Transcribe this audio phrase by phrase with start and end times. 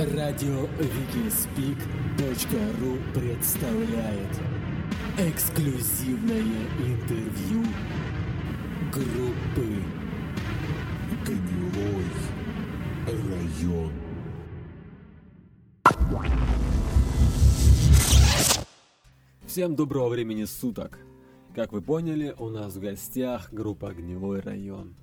[0.00, 1.76] Радио Викиспик.ру
[3.12, 4.40] представляет
[5.18, 6.40] эксклюзивное
[6.78, 7.62] интервью
[8.90, 9.66] группы
[11.22, 12.06] Гнилой
[13.06, 13.92] район.
[19.46, 20.98] Всем доброго времени суток!
[21.54, 24.94] Как вы поняли, у нас в гостях группа «Гнилой район».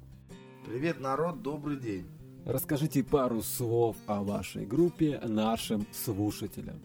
[0.66, 2.17] Привет, народ, добрый день.
[2.48, 6.80] Расскажите пару слов о вашей группе нашим слушателям.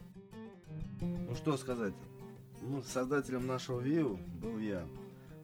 [1.00, 1.94] Ну что сказать,
[2.62, 4.84] ну, создателем нашего видео был я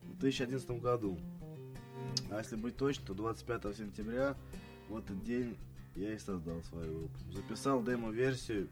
[0.03, 1.17] в 2011 году.
[2.33, 4.37] А если быть точным, то 25 сентября
[4.89, 5.57] в этот день
[5.95, 7.19] я и создал свою группу.
[7.31, 8.71] Записал демо-версию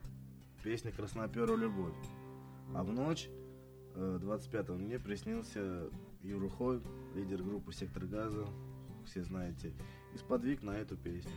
[0.64, 1.94] песни «Красноперу любовь».
[2.74, 3.28] А в ночь
[3.94, 5.90] э, 25 мне приснился
[6.24, 6.82] Юра Хой,
[7.14, 8.48] лидер группы «Сектор газа»,
[9.04, 9.72] все знаете,
[10.16, 11.30] и сподвиг на эту песню.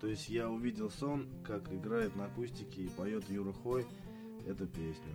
[0.00, 3.86] То есть я увидел сон, как играет на акустике и поет Юра Хой
[4.46, 5.14] эту песню.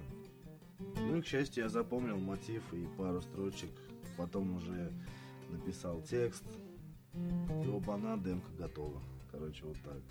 [0.97, 3.71] Ну и, к счастью, я запомнил мотив и пару строчек.
[4.17, 4.91] Потом уже
[5.49, 6.43] написал текст.
[7.13, 9.01] И оба-на, демка готова.
[9.31, 10.01] Короче, вот так.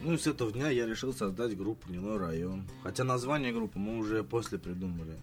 [0.00, 2.66] Ну и с этого дня я решил создать группу «Гнилой район».
[2.82, 5.16] Хотя название группы мы уже после придумали.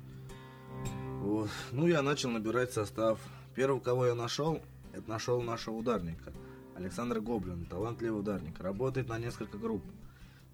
[1.19, 1.49] Вот.
[1.71, 3.19] Ну, я начал набирать состав.
[3.55, 4.61] Первого, кого я нашел,
[4.93, 6.33] это нашел нашего ударника.
[6.81, 8.59] Александр Гоблин, талантливый ударник.
[8.59, 9.83] Работает на несколько групп.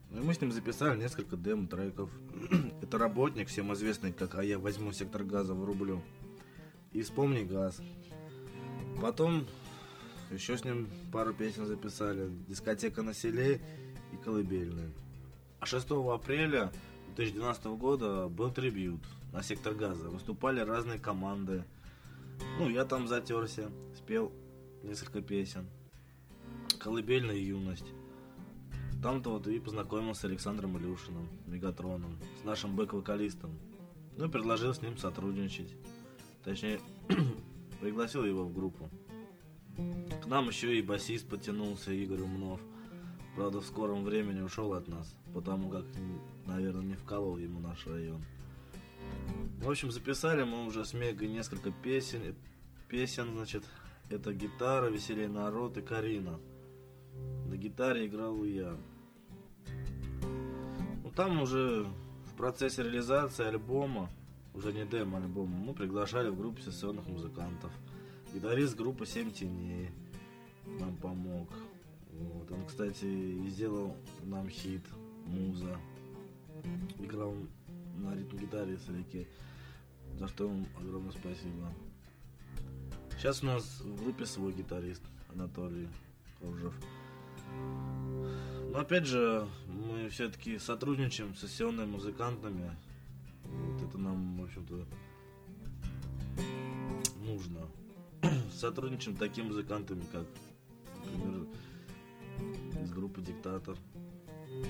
[0.10, 2.10] Ну и мы с ним записали несколько демо-треков.
[2.82, 6.04] Это работник, всем известный, как «А я возьму сектор газа, врублю».
[6.92, 7.80] И «Вспомни газ».
[9.02, 9.48] Потом
[10.30, 12.30] еще с ним пару песен записали.
[12.50, 13.62] «Дискотека на селе»
[14.12, 14.92] и «Колыбельная».
[15.62, 16.74] А 6 апреля
[17.16, 20.10] 2012 года был трибют на сектор газа.
[20.10, 21.64] Выступали разные команды.
[22.60, 24.34] Ну, я там затерся, спел
[24.84, 25.68] несколько песен.
[26.88, 27.84] Колыбельная юность.
[29.04, 33.60] Там-то вот и познакомился с Александром Илюшиным, Мегатроном, с нашим бэк-вокалистом.
[34.16, 35.76] Ну предложил с ним сотрудничать.
[36.46, 36.80] Точнее,
[37.82, 38.90] пригласил его в группу.
[40.24, 42.62] К нам еще и басист потянулся, Игорь Умнов.
[43.36, 45.84] Правда, в скором времени ушел от нас, потому как,
[46.46, 48.24] наверное, не вкалывал ему наш район.
[49.62, 52.34] В общем, записали мы уже с Мегой несколько песен.
[52.88, 53.66] Песен, значит,
[54.10, 56.40] это гитара, веселее народ и Карина.
[57.48, 58.76] На гитаре играл я.
[61.04, 61.88] Ну, там уже
[62.26, 64.10] в процессе реализации альбома,
[64.54, 67.72] уже не демо-альбома, мы приглашали в группу сессионных музыкантов.
[68.34, 69.90] Гитарист группы «Семь теней»
[70.80, 71.50] нам помог.
[72.12, 72.52] Вот.
[72.52, 74.84] Он, кстати, и сделал нам хит
[75.26, 75.78] «Муза».
[77.00, 77.34] Играл
[77.98, 79.28] на ритм-гитаре с реки,
[80.20, 81.72] за что ему огромное спасибо.
[83.12, 85.04] Сейчас у нас в группе свой гитарист
[85.34, 85.88] Анатолий
[86.40, 86.76] Коржев.
[88.72, 92.72] Но опять же, мы все-таки сотрудничаем с сессионными музыкантами.
[93.44, 94.86] Вот это нам, в общем-то,
[97.22, 97.68] нужно.
[98.54, 100.26] Сотрудничаем с такими музыкантами, как,
[101.06, 101.48] например,
[102.84, 103.78] из группы Диктатор.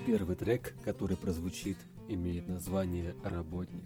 [0.05, 1.77] Первый трек, который прозвучит,
[2.07, 3.83] имеет название «Работник».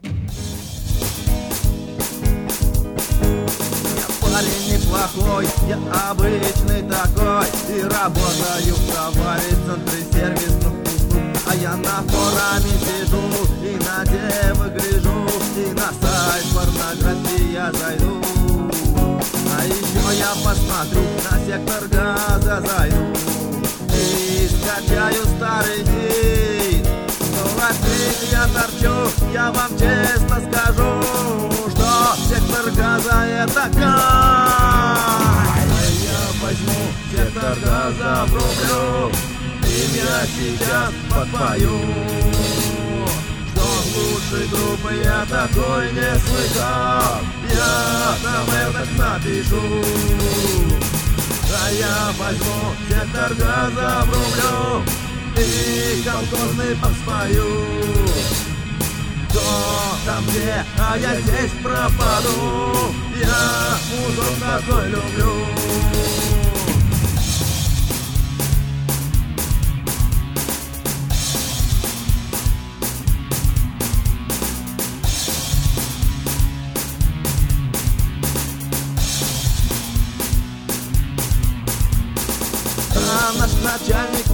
[4.42, 5.78] Парень неплохой, я
[6.10, 13.22] обычный такой И работаю в товаре в центре сервисных услуг А я на форуме сижу
[13.64, 18.22] и на девы гляжу И на сайт порнографии я зайду.
[19.58, 23.14] А еще я посмотрю на сектор газа зайду.
[23.94, 25.31] И скачаю
[28.42, 28.96] Я торчу,
[29.32, 30.90] я вам честно скажу
[31.70, 33.82] Что сектор газа это кайф.
[36.02, 36.82] Я возьму
[37.12, 39.12] сектор газа в рублю
[39.68, 41.78] И я сейчас подпою.
[43.54, 49.64] Что лучшей группы я такой не слыхал Я там это напишу.
[51.54, 52.60] А я возьму
[52.90, 55.01] сектор газа в рублю
[55.42, 57.46] и колхозный поспою
[59.30, 59.42] Кто
[60.06, 62.94] там где, а я здесь пропаду.
[63.20, 65.46] Я музон такой люблю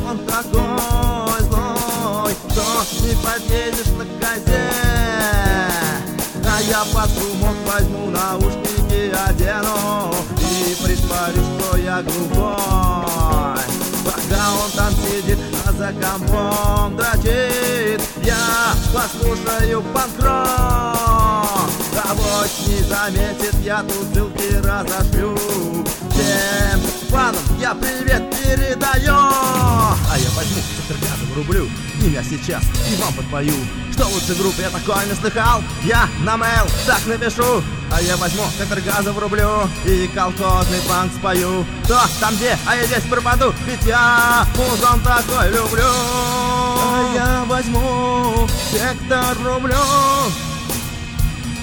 [0.09, 4.71] он такой злой Что не подъедешь на козе.
[6.45, 13.63] А я под шумок возьму наушники одену И притворюсь, что я глухой.
[14.06, 18.38] Пока он там сидит, а за компом дрочит Я
[18.94, 21.69] послушаю панк-рок.
[22.10, 25.38] Авось не заметит, я тут ссылки разошлю.
[26.12, 26.80] Всем
[27.10, 29.13] фанам я привет передаю.
[29.13, 31.69] А я возьму газа врублю
[32.01, 33.53] Им я сейчас и вам подпою.
[33.91, 35.61] Что лучше группы я такое не слыхал?
[35.83, 37.63] Я на mail так напишу.
[37.91, 41.65] А я возьму сектор газа врублю И колхозный панк спою.
[41.83, 45.83] Кто там где, а я здесь пропаду Ведь я музон такой люблю.
[45.83, 49.75] А я возьму сектор рублю.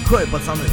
[0.07, 0.63] Хой, пацаны.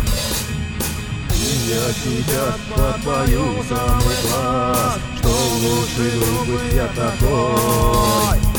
[1.69, 6.11] Я сейчас подпою самый класс Что лучший
[6.47, 8.52] друг я такой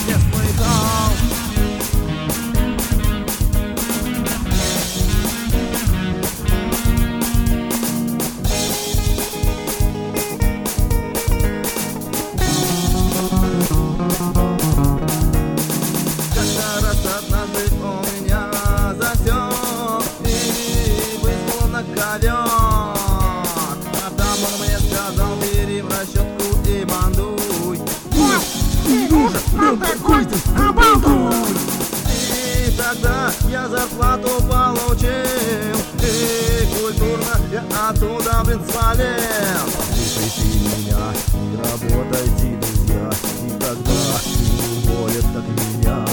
[38.44, 43.10] блин, свалил Послушайте меня и работайте, друзья
[43.44, 46.06] И тогда не уволят, как меня.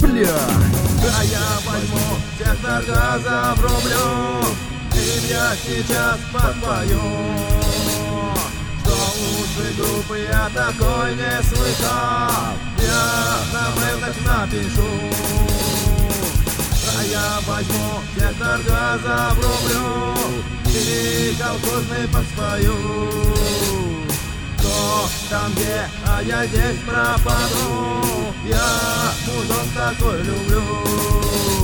[0.00, 0.82] Бля!
[1.02, 4.46] Да я возьму сектор газа врублю.
[4.94, 7.00] И я сейчас подпою.
[9.22, 12.54] Лучшей группы я такой не слыхал.
[12.78, 13.02] Я
[13.52, 15.71] на мейлах напишу
[17.04, 20.14] я возьму сектор газа врублю
[20.66, 22.76] И колхозный подспою.
[24.58, 31.61] Кто там где, а я здесь пропаду Я музон такой люблю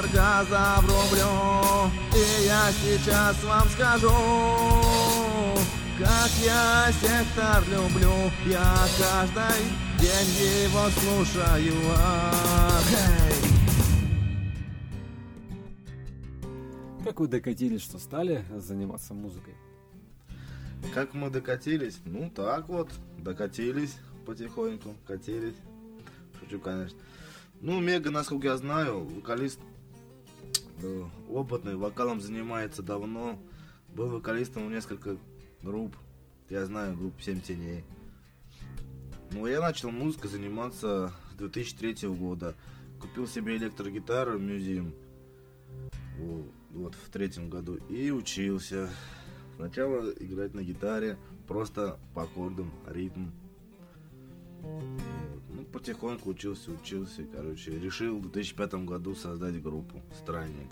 [0.00, 4.12] сектор газа врублю И я сейчас вам скажу
[5.98, 9.64] как я сектор люблю, я каждый
[10.00, 10.30] день
[10.64, 11.74] его слушаю.
[12.96, 13.34] Эй.
[17.04, 19.52] Как вы докатились, что стали заниматься музыкой?
[20.94, 21.98] Как мы докатились?
[22.06, 22.88] Ну, так вот,
[23.18, 25.56] докатились потихоньку, катились.
[26.40, 26.98] Шучу, конечно.
[27.60, 29.60] Ну, Мега, насколько я знаю, вокалист
[31.28, 33.38] опытный, вокалом занимается давно.
[33.88, 35.16] Был вокалистом в несколько
[35.62, 35.96] групп.
[36.48, 37.84] Я знаю группу «Семь теней».
[39.32, 42.54] Ну, я начал музыкой заниматься с 2003 года.
[43.00, 44.92] Купил себе электрогитару Museum
[46.18, 48.90] Во- вот в третьем году и учился.
[49.56, 53.26] Сначала играть на гитаре, просто по аккордам, ритм.
[54.62, 57.78] Ну, потихоньку учился, учился, короче.
[57.78, 60.70] Решил в 2005 году создать группу «Странник».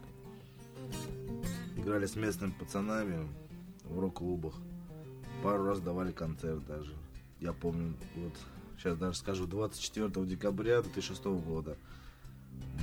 [1.76, 3.28] Играли с местными пацанами
[3.84, 4.54] в рок-клубах.
[5.42, 6.92] Пару раз давали концерт даже.
[7.40, 8.32] Я помню, вот
[8.76, 11.76] сейчас даже скажу, 24 декабря 2006 года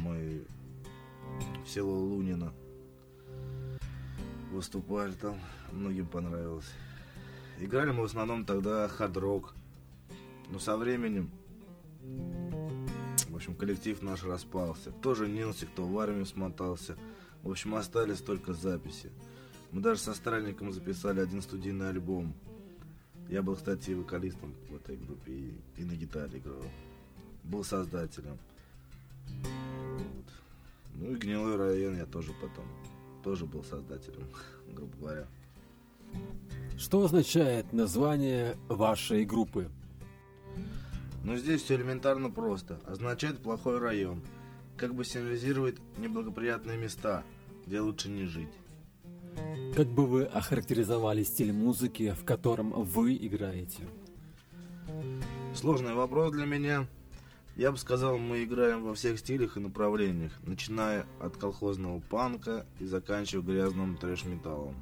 [0.02, 0.46] мы
[1.66, 2.54] в село Лунина
[4.52, 5.40] выступали там,
[5.72, 6.72] многим понравилось.
[7.60, 9.54] Играли мы в основном тогда хард-рок.
[10.50, 11.32] Но со временем,
[13.30, 14.92] в общем, коллектив наш распался.
[14.92, 16.98] Кто женился, кто в армию смотался.
[17.44, 19.12] В общем, остались только записи.
[19.72, 22.34] Мы даже со Странником записали один студийный альбом.
[23.30, 26.64] Я был, кстати, вокалистом в этой группе и, и на гитаре играл.
[27.44, 28.38] Был создателем.
[29.44, 30.26] Вот.
[30.96, 32.66] Ну и Гнилой район я тоже потом.
[33.24, 34.28] Тоже был создателем,
[34.74, 35.28] грубо говоря.
[36.78, 39.70] Что означает название вашей группы?
[41.26, 42.80] Но здесь все элементарно просто.
[42.86, 44.22] Означает плохой район.
[44.78, 47.24] Как бы символизирует неблагоприятные места,
[47.66, 48.54] где лучше не жить.
[49.76, 53.82] Как бы вы охарактеризовали стиль музыки, в котором вы играете?
[55.56, 56.88] Сложный вопрос для меня.
[57.56, 62.86] Я бы сказал, мы играем во всех стилях и направлениях, начиная от колхозного панка и
[62.86, 64.76] заканчивая грязным трэш-металлом.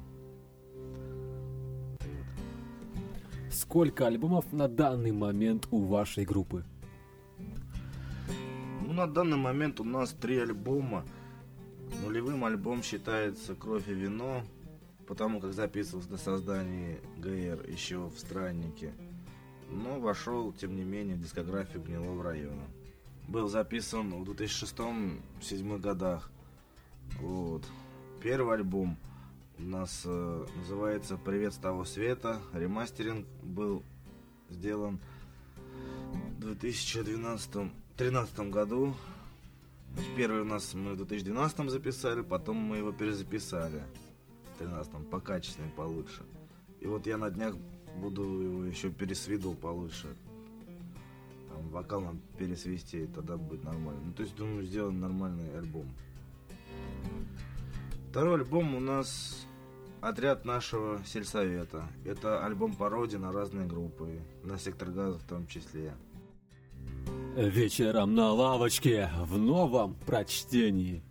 [3.54, 6.64] Сколько альбомов на данный момент у вашей группы?
[8.80, 11.04] Ну, на данный момент у нас три альбома.
[12.02, 14.42] Нулевым альбом считается «Кровь и вино»,
[15.06, 18.92] потому как записывался на создании ГР еще в «Страннике».
[19.70, 22.62] Но вошел, тем не менее, в дискографию Гнилого района.
[23.28, 26.30] Был записан в 2006-2007 годах.
[27.20, 27.64] Вот.
[28.22, 28.96] Первый альбом
[29.58, 32.40] у нас э, называется «Привет с того света».
[32.52, 33.82] Ремастеринг был
[34.50, 34.98] сделан
[36.36, 38.92] в 2012 2013 году.
[40.16, 43.84] Первый у нас мы в 2012 записали, потом мы его перезаписали
[44.56, 46.24] в 2013 по качественнее, получше.
[46.80, 47.54] И вот я на днях
[47.96, 50.08] буду его еще пересвидал получше.
[51.48, 54.00] Там вокал надо пересвести, и тогда будет нормально.
[54.06, 55.86] Ну, то есть, думаю, сделан нормальный альбом.
[58.14, 59.44] Второй альбом у нас
[60.00, 61.82] отряд нашего сельсовета.
[62.04, 65.92] Это альбом пародии на разные группы, на сектор газа в том числе.
[67.36, 71.02] Вечером на лавочке в новом прочтении.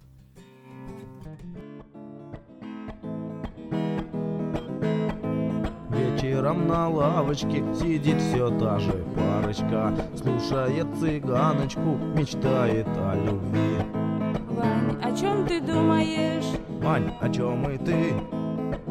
[5.90, 14.04] Вечером на лавочке сидит все та же парочка Слушает цыганочку, мечтает о любви
[14.48, 16.63] Вань, о чем ты думаешь?
[16.84, 18.14] Мань, о чем и ты?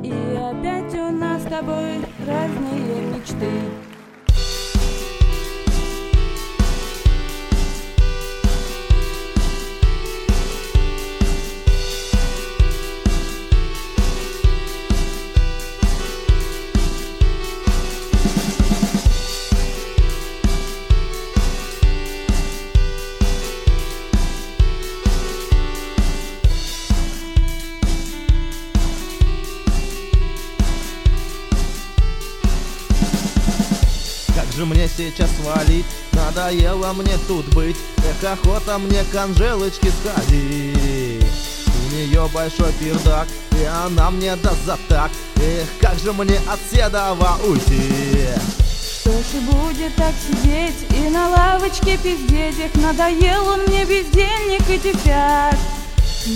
[0.03, 3.51] И опять у нас с тобой разные мечты.
[34.73, 35.85] Мне сейчас свалить?
[36.13, 41.27] Надоело мне тут быть Эх, охота мне к Анжелочке сходить.
[41.67, 45.11] У нее большой пердак И она мне даст за так.
[45.37, 48.29] Эх, как же мне от Седова уйти?
[49.01, 52.59] Что ж и будет так сидеть и на лавочке пиздеть?
[52.59, 55.57] Эх, надоел он мне бездельник и тефяк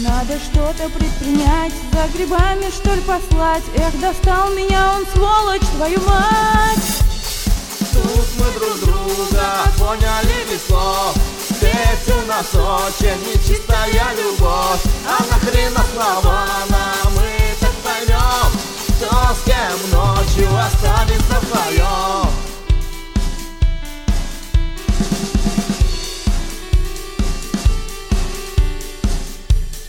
[0.03, 3.63] Надо что-то предпринять, за грибами что ли послать?
[3.77, 6.96] Эх, достал меня он, сволочь, твою мать
[8.57, 11.15] друг друга поняли без слов
[11.61, 14.81] Ведь у нас очень нечистая любовь.
[15.07, 18.51] А нахрена слова нам мы так поймем
[18.97, 22.31] Кто с кем ночью останется вдвоем.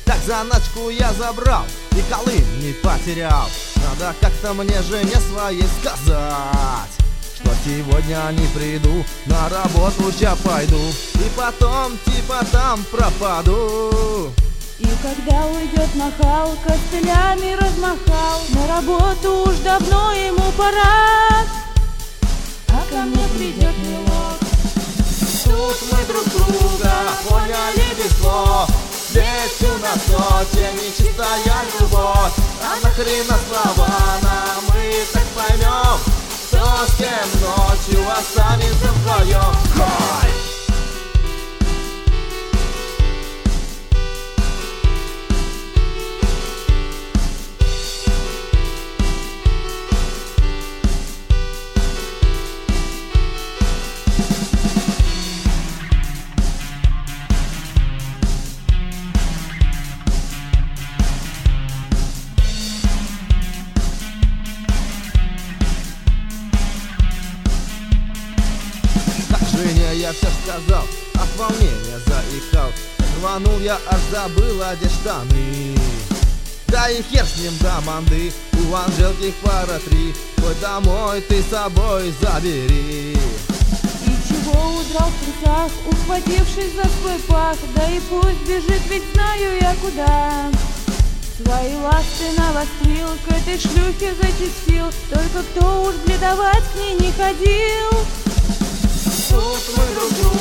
[0.05, 3.49] Так заначку я забрал и Колым не потерял.
[3.75, 7.06] Надо как-то мне жене своей сказать
[7.39, 10.81] Что сегодня не приду, на работу ща пойду.
[11.13, 14.31] И потом типа там пропаду.
[14.79, 18.41] И когда уйдет нахал, костылями размахал.
[18.49, 21.45] На работу уж давно ему пора.
[22.69, 24.39] А ко мне придет милок
[25.43, 26.91] Тут мы друг друга
[27.29, 28.69] поняли без слов
[29.11, 32.33] Ведь у нас очень нечистая любовь.
[32.63, 34.36] А нахрена слова поймем
[36.87, 40.46] Кто с кем ночью останется вдвоем Хой!
[70.47, 70.83] Сказал,
[71.15, 72.71] от волнения заикал.
[73.19, 75.75] Рванул я, аж забыл одеть штаны.
[76.67, 80.13] Да и хер с ним до манды, у Анжелки пара три.
[80.41, 83.17] Хоть домой ты с собой забери.
[84.05, 87.57] И чего удрал в трусах, ухватившись за свой пах?
[87.75, 90.51] Да и пусть бежит, ведь знаю я куда.
[91.43, 98.05] Свои ласты навострил, к этой шлюхе зачастил Только кто уж бледовать к ней не ходил.
[99.29, 100.36] Тут мы друг друга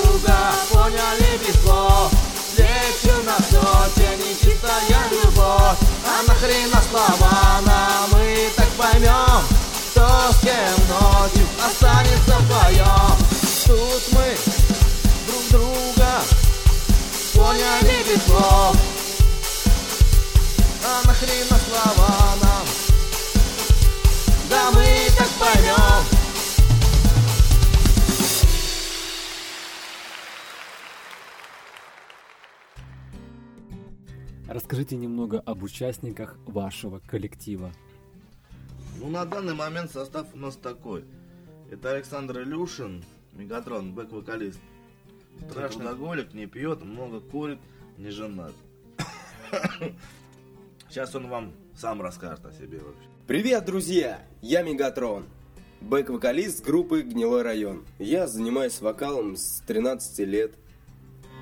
[11.66, 13.16] останется вдвоем
[13.66, 14.36] Тут мы
[15.26, 16.22] друг друга
[17.34, 18.76] поняли без слов
[20.84, 22.66] А нахрена слова нам?
[24.48, 24.86] Да мы
[25.18, 26.16] так поймем
[34.48, 37.72] Расскажите немного об участниках вашего коллектива.
[38.98, 41.04] Ну, на данный момент состав у нас такой.
[41.68, 44.60] Это Александр Илюшин, Мегатрон, бэк-вокалист.
[45.50, 47.58] Страшный алкоголик, не пьет, много курит,
[47.98, 48.52] не женат.
[50.88, 53.08] Сейчас он вам сам расскажет о себе вообще.
[53.26, 54.24] Привет, друзья!
[54.42, 55.24] Я Мегатрон,
[55.80, 57.84] бэк-вокалист группы «Гнилой район».
[57.98, 60.54] Я занимаюсь вокалом с 13 лет.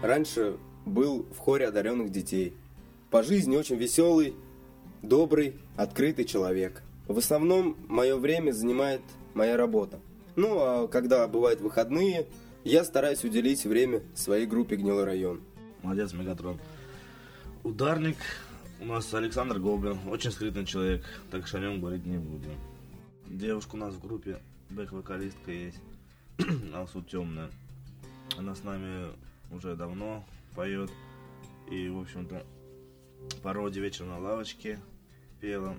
[0.02, 2.54] Раньше был в хоре одаренных детей.
[3.10, 4.34] По жизни очень веселый,
[5.02, 6.82] добрый, открытый человек.
[7.08, 9.02] В основном мое время занимает
[9.34, 10.00] моя работа.
[10.36, 12.26] Ну, а когда бывают выходные,
[12.64, 15.40] я стараюсь уделить время своей группе «Гнилой район».
[15.82, 16.58] Молодец, Мегатрон.
[17.62, 18.16] Ударник
[18.80, 22.54] у нас Александр Гоблин, очень скрытный человек, так что о нем говорить не будем.
[23.26, 25.80] Девушка у нас в группе, бэк-вокалистка есть,
[26.74, 27.50] Алсу Темная.
[28.36, 29.12] Она с нами
[29.52, 30.24] уже давно
[30.56, 30.90] поет.
[31.70, 32.44] И, в общем-то,
[33.42, 34.80] пародия вечер на лавочке
[35.40, 35.76] пела.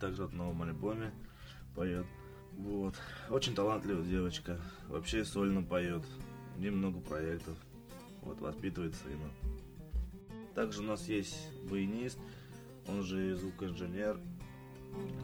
[0.00, 1.12] Также от новом альбоме
[1.74, 2.06] поет.
[2.64, 2.94] Вот.
[3.30, 4.60] Очень талантливая девочка.
[4.88, 6.04] Вообще сольно поет.
[6.56, 7.56] У нее много проектов.
[8.22, 9.30] Вот, воспитывает сына.
[10.54, 11.36] Также у нас есть
[11.70, 12.18] баянист,
[12.86, 14.20] он же звукоинженер,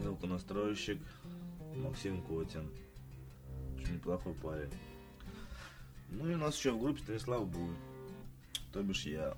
[0.01, 0.99] звуконастройщик
[1.75, 2.71] Максим Котин.
[3.77, 4.71] Очень неплохой парень.
[6.09, 7.75] Ну и у нас еще в группе Станислав Буй.
[8.71, 9.37] То бишь я.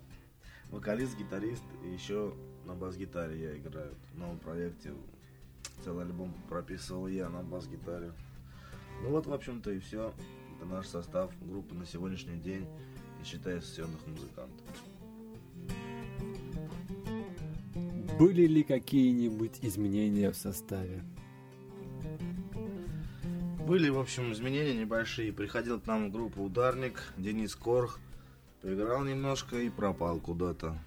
[0.72, 2.34] Вокалист, гитарист и еще
[2.66, 3.96] на бас-гитаре я играю.
[4.14, 4.94] В новом проекте
[5.84, 8.12] целый альбом прописывал я на бас-гитаре.
[9.04, 10.14] Ну вот, в общем-то, и все.
[10.58, 12.68] Это наш состав группы на сегодняшний день,
[13.18, 14.66] не считая сессионных музыкантов.
[18.20, 21.02] Были ли какие-нибудь изменения в составе?
[23.66, 25.32] Были, в общем, изменения небольшие.
[25.32, 28.00] Приходил к нам в группу ударник Денис Корх.
[28.62, 30.78] Поиграл немножко и пропал куда-то.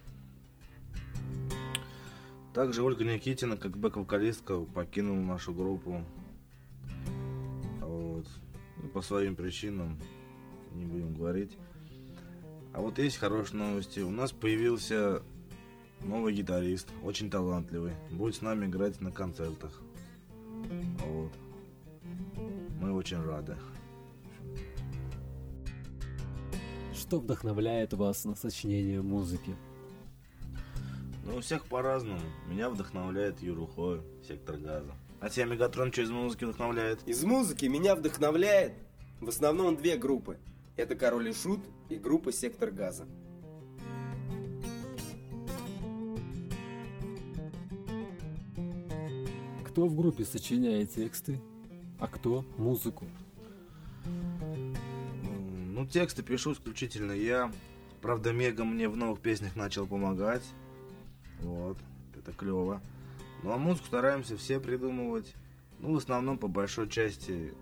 [2.55, 6.05] Также Ольга Никитина, как бэк-вокалистка, покинула нашу группу.
[7.81, 8.27] Вот.
[8.83, 9.99] Ну, по своим причинам,
[10.75, 11.57] не будем говорить.
[12.75, 14.01] А вот есть хорошие новости.
[14.01, 15.23] У нас появился
[16.01, 17.93] новый гитарист, очень талантливый.
[18.11, 19.81] Будет с нами играть на концертах.
[21.07, 21.33] Вот.
[22.81, 23.57] Мы очень рады.
[26.95, 29.55] Что вдохновляет вас на сочинение музыки?
[31.25, 32.21] Ну, у всех по-разному.
[32.49, 34.93] Меня вдохновляет Юрухой, Сектор Газа.
[35.21, 37.01] А тебя Мегатрон что из музыки вдохновляет?
[37.07, 38.73] Из музыки меня вдохновляет
[39.21, 40.37] в основном две группы.
[40.77, 43.07] Это «Король и Шут» и группа «Сектор газа».
[49.65, 51.41] Кто в группе сочиняет тексты,
[52.01, 53.07] а кто музыку?
[54.05, 57.53] Ну, тексты пишу исключительно я.
[58.01, 60.43] Правда, Мега мне в новых песнях начал помогать.
[61.43, 61.79] Вот,
[62.17, 62.81] это клево.
[63.43, 65.35] Ну, а музыку стараемся все придумывать.
[65.81, 67.53] Ну, в основном, по большой части,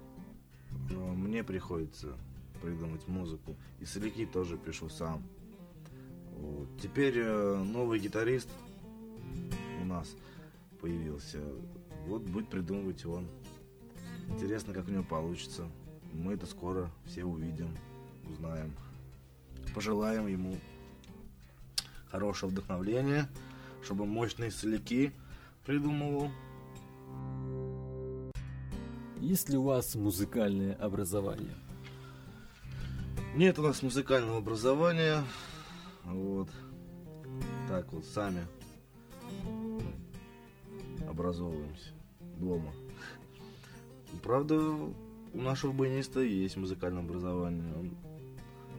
[0.90, 2.16] э, мне приходится
[2.60, 3.56] придумать музыку.
[3.80, 5.22] И соляки тоже пишу сам.
[6.36, 6.68] Вот.
[6.82, 8.48] Теперь э, новый гитарист
[9.80, 10.14] у нас
[10.80, 11.38] появился.
[12.06, 13.26] Вот будет придумывать он.
[14.28, 15.66] Интересно, как у него получится.
[16.12, 17.68] Мы это скоро все увидим,
[18.28, 18.74] узнаем.
[19.74, 20.56] Пожелаем ему
[22.10, 23.28] хорошего вдохновления,
[23.82, 25.12] чтобы мощные соляки
[25.64, 26.30] придумывал.
[29.20, 31.54] Есть ли у вас музыкальное образование?
[33.36, 35.22] Нет у нас музыкального образования.
[36.04, 36.48] Вот.
[37.68, 38.44] Так вот, сами
[41.08, 41.90] образовываемся
[42.38, 42.72] дома.
[44.22, 47.72] Правда, у нашего баяниста есть музыкальное образование.
[47.74, 47.96] Он,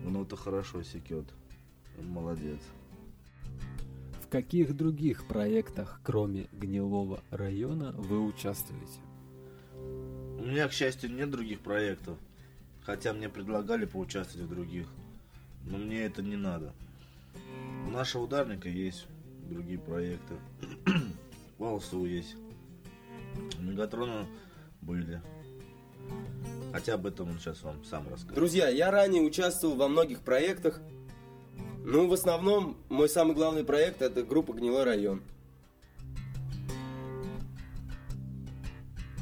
[0.05, 1.25] он это хорошо секет.
[1.97, 2.59] Он молодец.
[4.31, 9.01] В каких других проектах, кроме Гнилого района, вы участвуете?
[9.75, 12.17] У меня, к счастью, нет других проектов.
[12.85, 14.87] Хотя мне предлагали поучаствовать в других.
[15.65, 16.71] Но мне это не надо.
[17.85, 19.05] У нашего ударника есть
[19.49, 20.35] другие проекты.
[21.59, 22.37] У Алсу есть.
[23.59, 24.25] У Мегатрона
[24.81, 25.21] были.
[26.71, 28.35] Хотя об этом он сейчас вам сам расскажет.
[28.35, 30.79] Друзья, я ранее участвовал во многих проектах.
[31.83, 35.21] Ну, в основном, мой самый главный проект это группа «Гнилой район».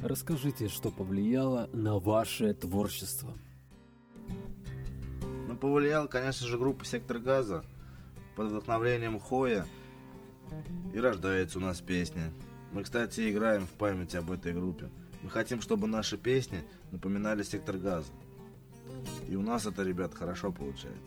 [0.04, 3.34] Расскажите, что повлияло на ваше творчество.
[5.48, 7.64] Ну, повлияла, конечно же, группа «Сектор газа»
[8.36, 9.66] под вдохновлением Хоя.
[10.94, 12.32] И рождается у нас песня.
[12.72, 14.90] Мы, кстати, играем в память об этой группе.
[15.24, 18.12] Мы хотим, чтобы наши песни напоминали «Сектор газа».
[19.28, 21.02] И у нас это, ребят, хорошо получается.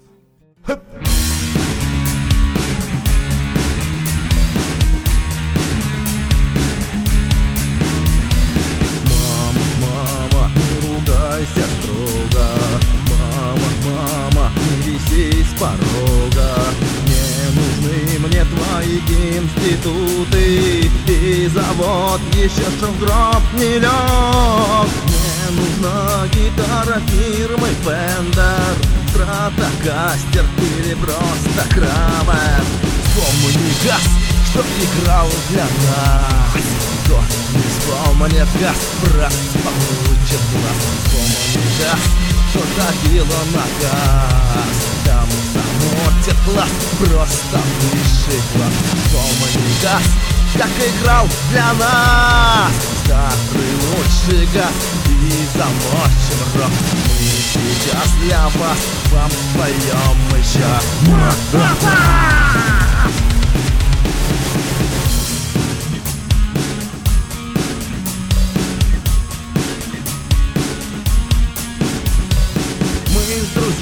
[11.33, 12.47] Держайся строго.
[13.11, 16.51] Мама, мама, не виси с порога.
[17.07, 18.99] Не нужны мне твои
[19.39, 20.91] институты.
[21.07, 28.77] И завод еще что в гроб не лег Мне нужна гитара фирмы Fender.
[29.11, 32.65] Стратокастер или просто Крамер
[33.05, 34.01] Вспомни газ,
[34.53, 36.63] что играл для нас.
[37.05, 37.19] Кто
[37.55, 39.33] не вспомнит газ, брат,
[39.65, 42.01] получит глаз Вспомни газ,
[42.51, 44.77] что давило на газ.
[45.07, 50.05] Там замутит глаз, просто высший класс Вспомни газ,
[50.59, 52.73] как играл для нас.
[53.05, 54.77] Старый лучший газ
[55.09, 56.73] и замочим рот.
[57.19, 60.73] Мы сейчас для вас вам поем еще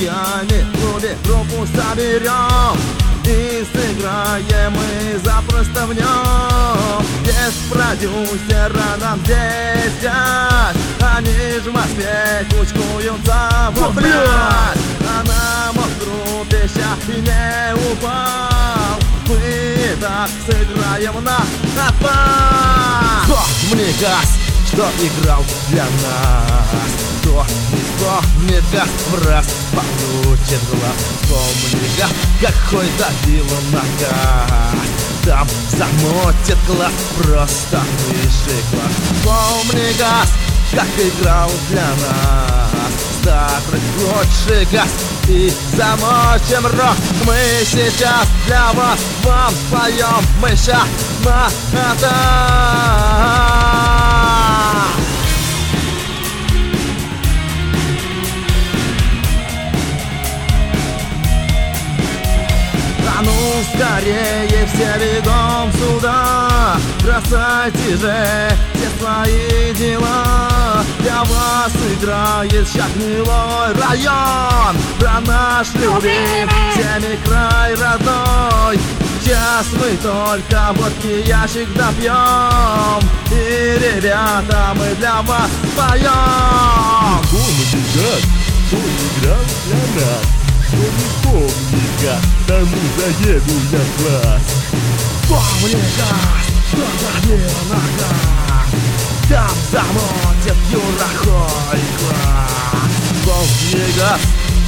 [0.00, 2.78] друзьями в клубе группу соберем
[3.24, 10.76] И сыграем мы запросто в нем Без продюсера нам здесь взять
[11.16, 14.78] Они ж в Москве кучкуются вот блядь.
[15.00, 18.98] А нам он в группе ща и не упал.
[19.26, 21.36] Мы так сыграем на
[21.88, 26.90] отпад Кто мне газ, что играл для нас.
[27.20, 34.88] Кто не вспомнит газ, в раз получит глаз Вспомни газ, какой давил он на газ
[35.24, 40.28] Там замотит глаз, просто высший класс Вспомни газ,
[40.74, 42.70] как играл для нас.
[43.20, 44.88] Старый лучший газ
[45.28, 46.96] и замочим рот.
[47.26, 50.82] Мы сейчас для вас вам споем Мы ща
[51.24, 53.49] на это
[63.74, 66.50] скорее все бегом сюда
[67.02, 70.84] Бросайте же все свои дела.
[71.00, 74.76] Для вас играет сейчас гнилой район.
[74.98, 78.78] Про наш любимый всеми край родной.
[79.22, 83.00] Сейчас мы только водки ящик допьем.
[83.30, 87.22] И, ребята, мы для вас поем.
[87.30, 88.22] Помни гад,
[88.66, 91.90] кто играл для нас Кто не помнит
[92.46, 94.42] тому заеду я в глаз
[95.28, 96.84] Помни газ, что
[97.68, 98.70] на газ
[99.28, 102.20] Там замотит Юра Хойко
[103.24, 104.20] Помни газ,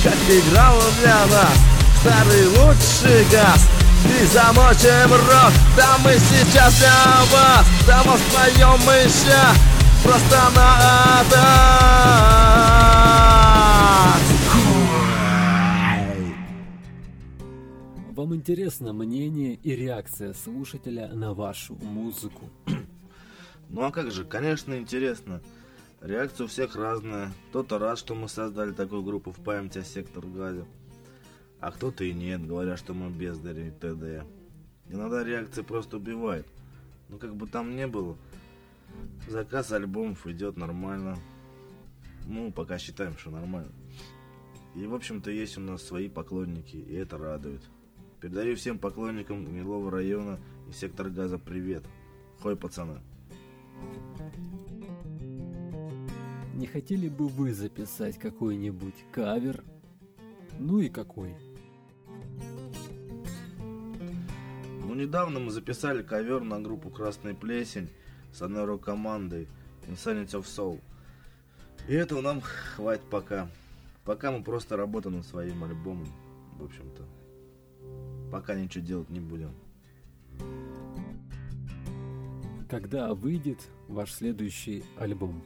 [0.02, 1.56] как играл для нас
[2.00, 3.68] Старый лучший газ
[4.04, 6.90] и замочим рот Да мы сейчас для
[7.32, 9.54] вас Да мы ща
[10.02, 12.51] Просто на это
[18.22, 22.48] Вам интересно мнение и реакция слушателя на вашу музыку?
[23.68, 25.42] Ну а как же, конечно, интересно.
[26.00, 27.32] Реакция у всех разная.
[27.48, 30.64] Кто-то рад, что мы создали такую группу в память о сектор газе.
[31.58, 34.24] А кто-то и нет, говоря, что мы бездари и т.д.
[34.88, 36.46] Иногда реакция просто убивает.
[37.08, 38.16] Ну как бы там не было.
[39.26, 41.18] Заказ альбомов идет нормально.
[42.28, 43.72] Ну, пока считаем, что нормально.
[44.76, 47.62] И, в общем-то, есть у нас свои поклонники, и это радует.
[48.22, 51.82] Передаю всем поклонникам Гнилого района и сектор газа привет.
[52.40, 53.00] Хой, пацаны.
[56.54, 59.64] Не хотели бы вы записать какой-нибудь кавер?
[60.60, 61.34] Ну и какой?
[63.58, 67.90] Ну, недавно мы записали ковер на группу Красная Плесень
[68.32, 69.48] с одной рок-командой
[69.88, 70.80] Insanity of Soul.
[71.88, 73.50] И этого нам хватит пока.
[74.04, 76.06] Пока мы просто работаем над своим альбомом,
[76.56, 77.21] в общем-то.
[78.32, 79.54] Пока ничего делать не будем.
[82.68, 85.44] Когда выйдет ваш следующий альбом?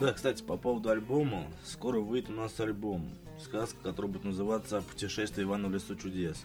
[0.00, 1.44] Да, кстати, по поводу альбома.
[1.64, 3.10] Скоро выйдет у нас альбом.
[3.38, 6.42] Сказка, который будет называться «Путешествие Ивана в лесу чудес».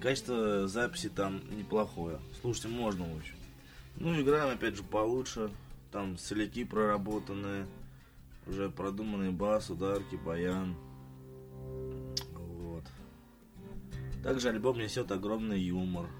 [0.00, 2.20] Качество записи там неплохое.
[2.40, 3.34] Слушайте, можно, общем.
[3.96, 5.50] Ну, играем, опять же, получше.
[5.92, 7.66] Там соляки проработанные.
[8.46, 10.74] Уже продуманный бас, ударки, баян.
[14.22, 16.10] Также альбом несет огромный юмор.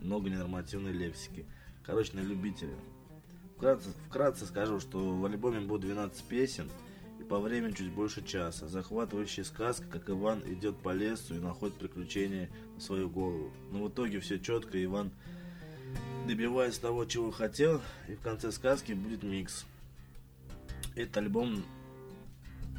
[0.00, 1.46] Много ненормативной лексики.
[1.84, 2.76] Короче, на любителя.
[3.56, 6.70] Вкратце, вкратце скажу, что в альбоме будет 12 песен
[7.18, 8.68] и по времени чуть больше часа.
[8.68, 13.52] Захватывающая сказка, как Иван идет по лесу и находит приключения на свою голову.
[13.70, 15.10] Но в итоге все четко, Иван
[16.26, 19.66] добиваюсь того, чего хотел, и в конце сказки будет микс.
[20.94, 21.62] Этот альбом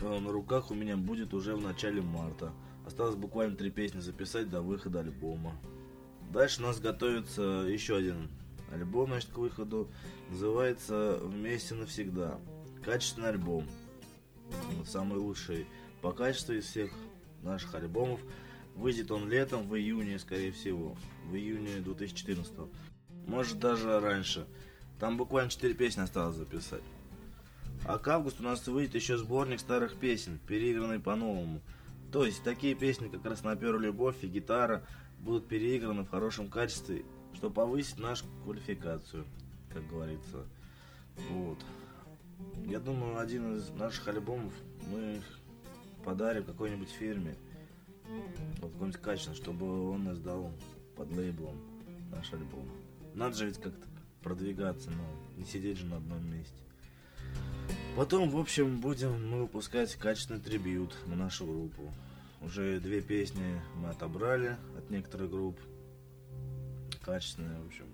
[0.02, 2.52] э, на руках у меня будет уже в начале марта.
[2.92, 5.56] Осталось буквально три песни записать до выхода альбома.
[6.30, 8.30] Дальше у нас готовится еще один
[8.70, 9.90] альбом, значит, к выходу.
[10.30, 12.38] Называется «Вместе навсегда».
[12.84, 13.66] Качественный альбом.
[14.86, 15.68] Самый лучший
[16.02, 16.92] по качеству из всех
[17.44, 18.20] наших альбомов.
[18.76, 20.98] Выйдет он летом, в июне, скорее всего.
[21.28, 22.54] В июне 2014.
[23.26, 24.46] Может даже раньше.
[25.00, 26.84] Там буквально 4 песни осталось записать.
[27.86, 31.62] А к августу у нас выйдет еще сборник старых песен, переигранный по-новому.
[32.12, 34.84] То есть такие песни, как раз «Напер любовь» и «Гитара»
[35.20, 39.26] будут переиграны в хорошем качестве, чтобы повысить нашу квалификацию,
[39.74, 40.46] как говорится.
[41.30, 41.58] Вот.
[42.66, 44.54] Я думаю, один из наших альбомов
[44.92, 45.22] мы
[46.04, 47.36] подарим какой-нибудь фирме.
[48.56, 50.52] Какой-нибудь качественный, чтобы он нас дал
[50.98, 51.56] под лейблом
[52.12, 52.68] наш альбом.
[53.14, 53.88] Надо же ведь как-то
[54.22, 55.04] продвигаться, но
[55.38, 56.62] не сидеть же на одном месте.
[57.96, 61.94] Потом, в общем, будем мы выпускать качественный трибют на нашу группу.
[62.42, 65.60] Уже две песни мы отобрали от некоторых групп.
[67.04, 67.86] Качественные, в общем.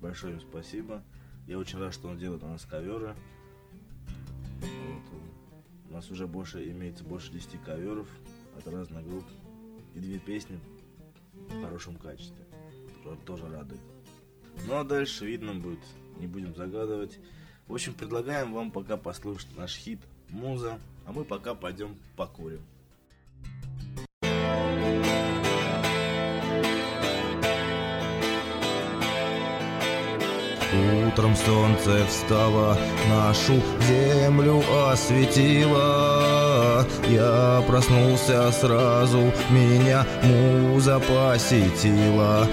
[0.00, 1.02] Большое им спасибо.
[1.46, 3.14] Я очень рад, что он делает у нас коверы.
[4.60, 5.20] Вот.
[5.90, 8.08] У нас уже больше имеется больше 10 коверов
[8.56, 9.24] от разных групп.
[9.94, 10.60] И две песни
[11.32, 12.44] в хорошем качестве.
[13.26, 13.80] Тоже- радует.
[14.66, 15.80] Ну а дальше видно будет.
[16.18, 17.18] Не будем загадывать.
[17.66, 19.98] В общем, предлагаем вам пока послушать наш хит
[20.28, 22.60] «Муза», а мы пока пойдем покурим.
[31.06, 32.76] Утром солнце встало,
[33.08, 36.84] нашу землю осветило.
[37.08, 42.46] Я проснулся сразу, меня муза посетила.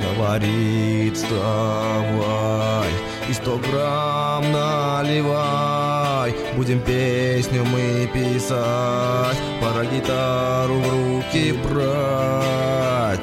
[0.00, 2.90] Говорит, вставай
[3.28, 6.34] и сто грамм наливай.
[6.56, 13.20] Будем песню мы писать, пора гитару в руки брать.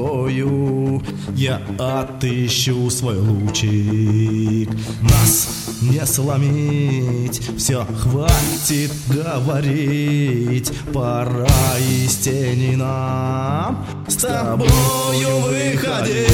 [0.00, 1.02] Рукою,
[1.36, 4.70] я отыщу свой лучик.
[5.02, 5.48] Нас
[5.82, 11.46] не сломить, все хватит говорить, пора
[11.78, 16.30] из тени нам с тобою выходить.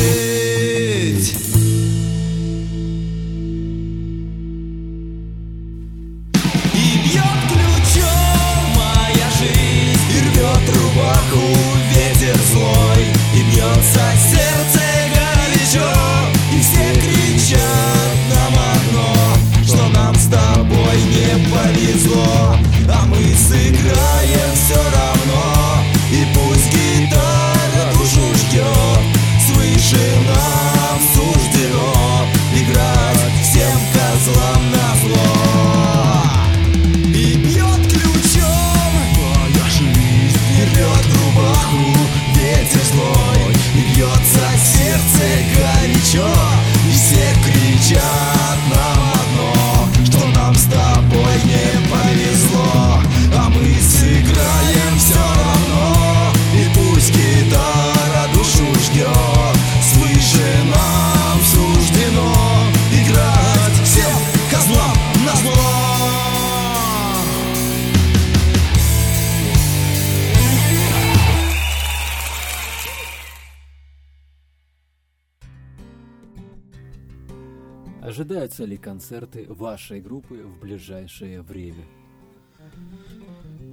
[78.86, 81.84] Концерты вашей группы в ближайшее время?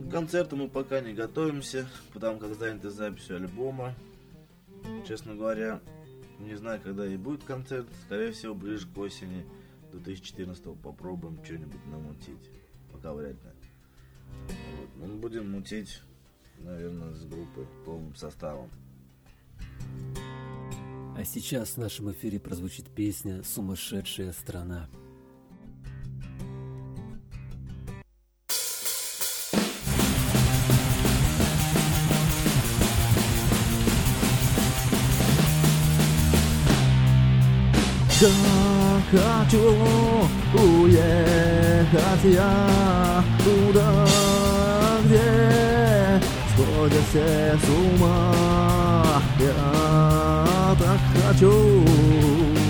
[0.08, 3.94] К концерту мы пока не готовимся, потому как заняты записью альбома.
[5.08, 5.80] Честно говоря,
[6.40, 7.86] не знаю, когда и будет концерт.
[8.08, 9.46] Скорее всего, ближе к осени
[9.92, 12.50] 2014 попробуем что-нибудь намутить.
[12.92, 13.52] Пока вряд ли.
[14.48, 14.90] Вот.
[14.98, 16.02] Мы будем мутить,
[16.58, 18.68] наверное, с группой полным составом.
[21.16, 24.90] А сейчас в нашем эфире прозвучит песня «Сумасшедшая страна».
[39.12, 39.76] Хочу
[40.54, 44.08] уехать я туда,
[45.04, 46.22] где
[46.54, 48.34] сходят все с ума.
[49.40, 52.63] Я так хочу.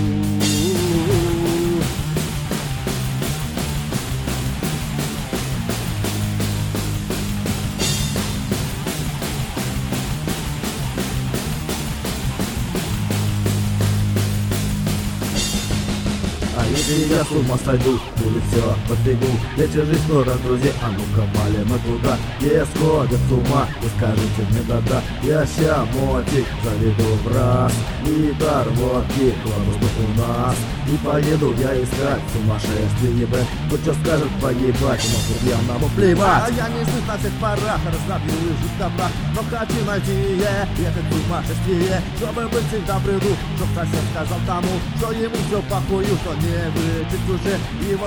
[16.94, 22.16] А если я будет все по снегу Лечи жизнь скоро, друзья, а ну-ка валим туда.
[22.40, 25.02] Где сходят с ума, и скажите мне да-да.
[25.22, 27.72] Я ща мотик заведу в раз
[28.06, 30.56] И торвотки кладу у нас.
[30.86, 36.44] И поеду я искать сумасшествие бэк Кто что скажет погибать, может пьяному плевать.
[36.44, 41.00] А я не на всех парах, разобью и жить добра Но хочу найти я это
[41.08, 42.02] сумасшествие.
[42.18, 46.68] Чтобы быть всегда в ряду, чтоб сосед сказал тому Что ему все похую, что не
[46.76, 47.56] вылечить уже.
[47.90, 48.06] Его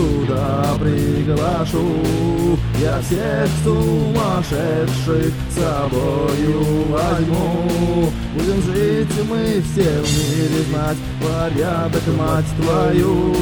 [0.00, 2.58] туда приглашу.
[2.80, 8.10] Я всех сумасшедших с собою возьму.
[8.34, 13.34] Будем жить мы все в мире знать Порядок, мать твою.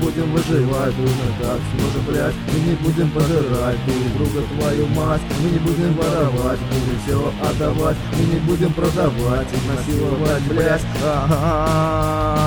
[0.00, 2.34] Будем выживать, будем как сможем, блядь?
[2.52, 5.20] Мы не будем пожирать друг друга, твою мать.
[5.42, 7.96] Мы не будем воровать, будем все отдавать.
[8.16, 10.82] Мы не будем продавать насиловать, блядь.
[11.04, 12.41] Ага.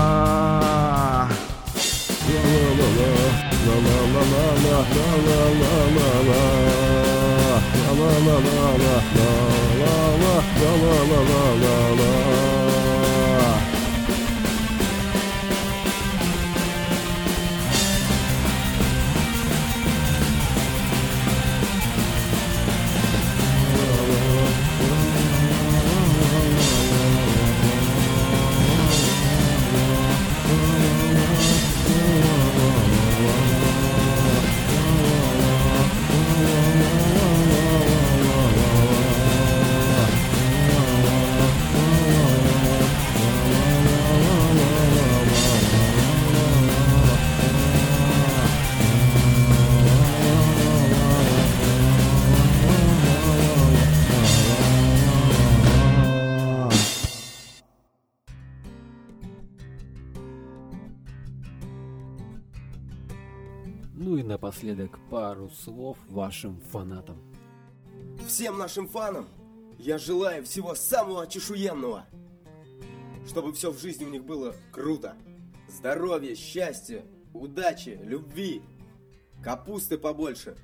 [2.45, 2.85] Ну и
[64.66, 67.22] напоследок пару слов вашим фанатам.
[68.26, 69.28] Всем нашим фанам
[69.78, 72.05] я желаю всего самого чешуенного.
[73.28, 75.16] Чтобы все в жизни у них было круто.
[75.68, 77.03] Здоровья, счастья,
[77.34, 78.63] удачи, любви,
[79.43, 80.55] капусты побольше,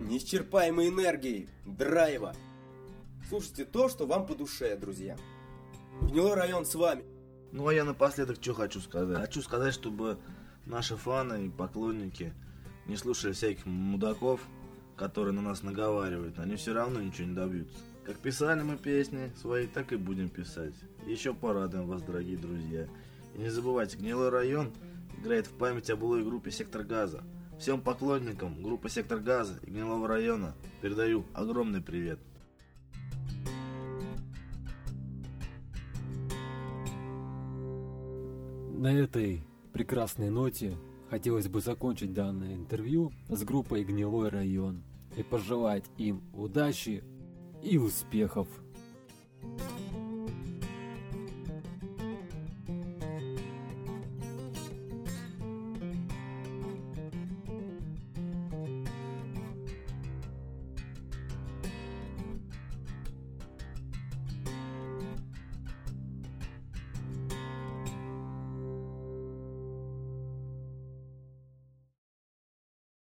[0.00, 2.34] неисчерпаемой энергии, драйва.
[3.28, 5.16] Слушайте то, что вам по душе, друзья.
[6.02, 7.04] Гнилой район с вами.
[7.52, 9.18] Ну а я напоследок что хочу сказать?
[9.18, 10.18] Хочу сказать, чтобы
[10.66, 12.34] наши фаны и поклонники
[12.88, 14.40] не слушали всяких мудаков,
[14.96, 16.38] которые на нас наговаривают.
[16.38, 17.78] Они все равно ничего не добьются.
[18.04, 20.74] Как писали мы песни свои, так и будем писать.
[21.06, 22.88] Еще порадуем вас, дорогие друзья.
[23.34, 24.72] И не забывайте, Гнилой район
[25.18, 27.22] играет в память о былой группе «Сектор газа».
[27.58, 32.18] Всем поклонникам группы «Сектор газа» и Гнилого района передаю огромный привет.
[38.78, 40.78] На этой прекрасной ноте
[41.10, 44.82] Хотелось бы закончить данное интервью с группой «Гнилой район»
[45.16, 47.02] и пожелать им удачи
[47.62, 48.46] и успехов.
[49.40, 49.77] Thank you